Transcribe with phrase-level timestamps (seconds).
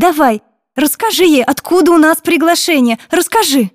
[0.00, 0.42] давай,
[0.74, 2.98] расскажи ей, откуда у нас приглашение.
[3.10, 3.70] Расскажи.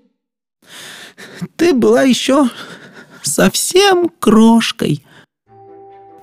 [1.56, 2.50] Ты была еще
[3.22, 5.06] совсем крошкой.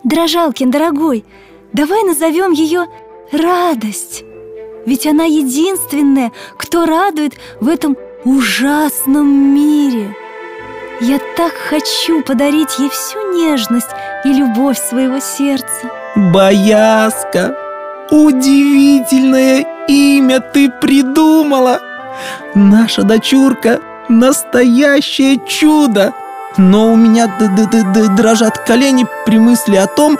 [0.05, 1.25] Дрожалкин, дорогой,
[1.73, 2.87] давай назовем ее
[3.31, 4.25] радость.
[4.85, 10.17] Ведь она единственная, кто радует в этом ужасном мире.
[11.01, 13.91] Я так хочу подарить ей всю нежность
[14.25, 15.91] и любовь своего сердца.
[16.17, 17.57] Боязка,
[18.11, 21.81] удивительное имя ты придумала.
[22.55, 26.13] Наша дочурка– настоящее чудо.
[26.57, 30.19] Но у меня д -д -д -д дрожат колени при мысли о том,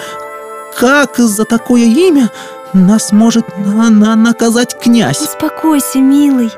[0.79, 2.31] как за такое имя
[2.73, 5.21] нас может на на наказать князь.
[5.21, 6.51] Успокойся, милый,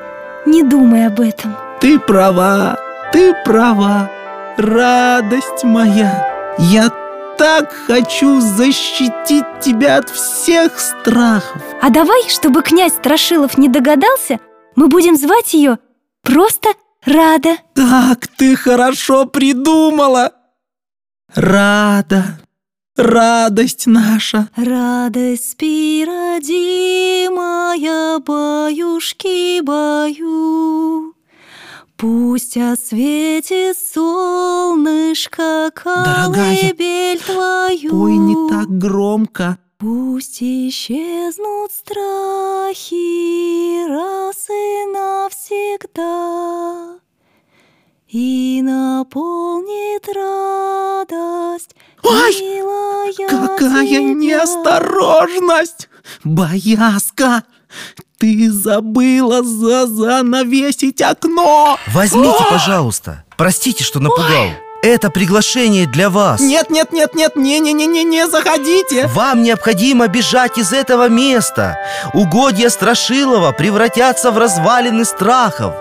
[0.47, 1.57] не думай об этом.
[1.81, 2.77] Ты права,
[3.13, 4.09] ты права,
[4.57, 6.29] радость моя.
[6.59, 6.91] Я
[7.37, 11.63] так хочу защитить тебя от всех страхов.
[11.81, 14.41] А давай, чтобы князь Страшилов не догадался,
[14.77, 15.79] мы будем звать ее
[16.23, 16.71] просто
[17.05, 17.57] Рада.
[17.75, 20.33] Так ты хорошо придумала.
[21.35, 22.39] Рада,
[22.97, 24.49] радость наша.
[24.57, 27.41] Радость спи, родимая,
[28.21, 31.14] баюшки баю.
[32.05, 37.91] Пусть осветит солнышко колыбель твою.
[37.91, 39.57] Пой не так громко.
[39.79, 42.99] Пусть исчезнут страхи
[43.89, 45.97] раз и навсегда
[48.07, 54.03] И наполнит радость Ой, милая какая тебя.
[54.03, 55.89] неосторожность!
[56.23, 57.45] Боязка,
[58.19, 61.79] ты забыла за занавесить окно!
[61.93, 63.25] Возьмите, пожалуйста.
[63.37, 64.47] Простите, что напугал.
[64.83, 66.41] Это приглашение для вас.
[66.41, 69.07] Нет, нет, нет, нет, не-не-не-не, не заходите!
[69.15, 71.79] Вам необходимо бежать из этого места.
[72.13, 75.73] Угодья Страшилова превратятся в развалины страхов.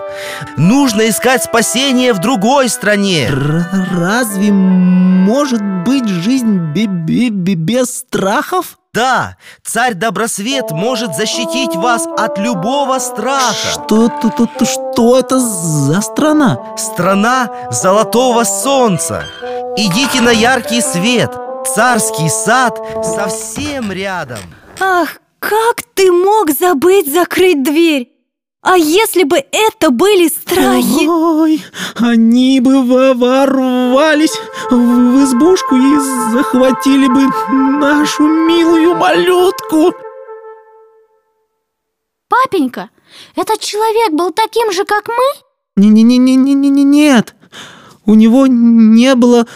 [0.56, 3.26] Нужно искать спасение в другой стране.
[3.28, 8.78] Р- разве может быть жизнь бе- бе- бе- без страхов?
[8.94, 13.52] Да, царь Добросвет может защитить вас от любого страха.
[13.72, 16.76] Что, тут, тут, что это за страна?
[16.76, 19.24] Страна золотого солнца.
[19.76, 21.32] Идите на яркий свет.
[21.74, 24.38] Царский сад совсем рядом.
[24.78, 28.13] Ах, как ты мог забыть закрыть дверь?
[28.64, 31.06] А если бы это были страхи?
[31.06, 31.62] Ой,
[31.96, 34.32] они бы во- ворвались
[34.70, 35.98] в избушку и
[36.32, 37.26] захватили бы
[37.78, 39.92] нашу милую малютку.
[42.28, 42.88] Папенька,
[43.36, 45.82] этот человек был таким же, как мы?
[45.82, 47.34] Не-не-не-не-не-не-нет,
[48.06, 49.46] у него не было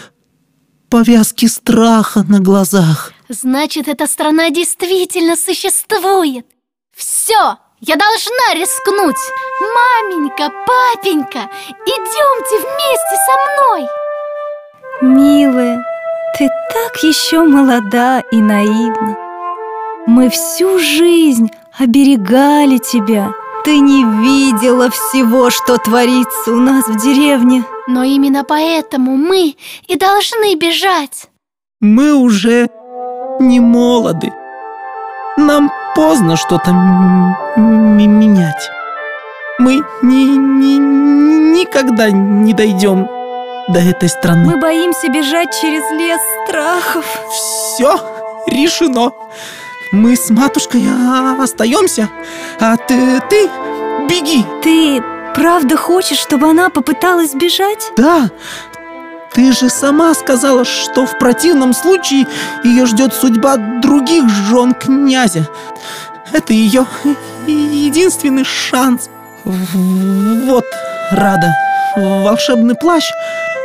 [0.91, 3.13] повязки страха на глазах.
[3.31, 6.47] Значит, эта страна действительно существует.
[6.95, 9.17] Все, я должна рискнуть.
[9.61, 11.49] Маменька, папенька,
[11.87, 13.89] идемте вместе со мной.
[15.01, 15.85] Милая,
[16.37, 19.17] ты так еще молода и наивна.
[20.07, 23.33] Мы всю жизнь оберегали тебя.
[23.65, 27.65] Ты не видела всего, что творится у нас в деревне.
[27.87, 29.57] Но именно поэтому мы
[29.87, 31.29] и должны бежать.
[31.81, 32.69] Мы уже
[33.39, 34.33] не молоды.
[35.37, 36.71] Нам поздно что-то
[37.57, 38.71] менять.
[39.59, 43.09] Мы ни, ни- никогда не дойдем
[43.69, 44.47] до этой страны.
[44.47, 47.05] Мы боимся бежать через лес страхов.
[47.31, 47.99] Все
[48.47, 49.13] решено.
[49.93, 50.85] Мы с матушкой
[51.43, 52.09] остаемся,
[52.61, 53.49] а ты, ты
[54.09, 54.45] беги.
[54.63, 55.03] Ты
[55.35, 57.93] правда хочешь, чтобы она попыталась бежать?
[57.97, 58.29] Да,
[59.39, 62.27] ты же сама сказала, что в противном случае
[62.65, 65.47] ее ждет судьба других жен князя.
[66.33, 66.85] Это ее
[67.47, 69.09] единственный шанс.
[69.45, 70.65] Вот,
[71.13, 71.55] Рада,
[71.97, 73.05] волшебный плащ,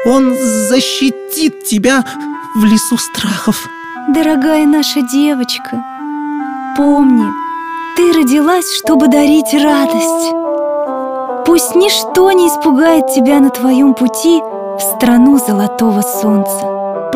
[0.05, 0.35] он
[0.69, 2.05] защитит тебя
[2.55, 3.67] в лесу страхов.
[4.09, 5.83] Дорогая наша девочка,
[6.77, 7.25] помни,
[7.97, 10.35] ты родилась, чтобы дарить радость.
[11.47, 14.39] Пусть ничто не испугает тебя на твоем пути
[14.77, 17.11] в страну золотого солнца.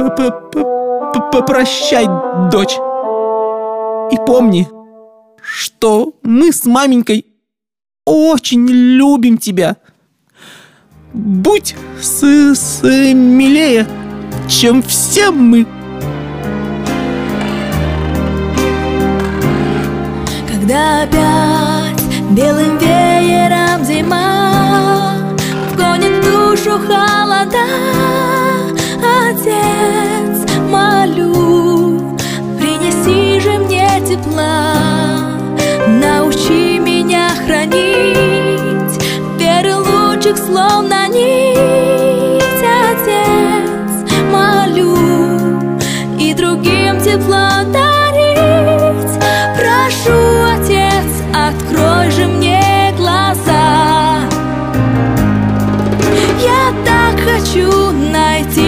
[1.32, 2.06] Попрощай,
[2.52, 2.78] дочь.
[4.12, 4.68] И помни,
[5.42, 7.26] что мы с маменькой
[8.06, 9.78] очень любим тебя.
[11.14, 13.88] Будь с смелее,
[14.48, 15.66] чем все мы.
[20.48, 22.78] Когда опять белым
[40.48, 41.58] словно нить
[42.90, 43.92] Отец,
[44.32, 44.96] молю
[46.18, 49.14] и другим тепло дарить.
[49.58, 50.18] Прошу,
[50.56, 54.22] Отец, открой же мне глаза.
[56.42, 58.67] Я так хочу найти